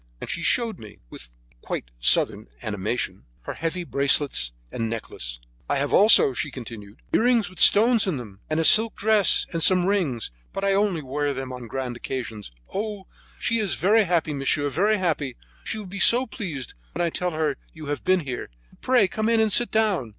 [0.19, 1.29] And she showed me, with
[1.61, 5.39] quite southern animation, her heavy bracelets and necklace.
[5.69, 9.85] "I have also," she continued, "earrings with stones in them, a silk dress, and some
[9.85, 12.51] rings; but I only wear them on grand occasions.
[12.73, 13.05] Oh!
[13.37, 15.37] she is very happy, monsieur, very happy.
[15.63, 18.49] She will be so pleased when I tell her you have been here.
[18.71, 20.09] But pray come in and sit down.